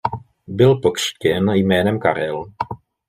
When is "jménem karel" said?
1.49-2.45